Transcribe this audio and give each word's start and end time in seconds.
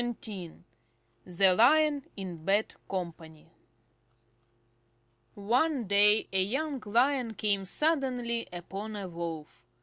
XVII 0.01 0.63
THE 1.25 1.53
LION 1.53 2.05
IN 2.17 2.43
BAD 2.43 2.73
COMPANY 2.89 3.51
One 5.35 5.85
day 5.85 6.27
a 6.33 6.41
young 6.41 6.81
Lion 6.83 7.35
came 7.35 7.65
suddenly 7.65 8.47
upon 8.51 8.95
a 8.95 9.07
Wolf. 9.07 9.67